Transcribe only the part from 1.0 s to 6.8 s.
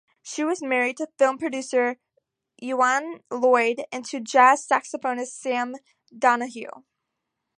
film producer Euan Lloyd and to jazz saxophonist Sam Donahue.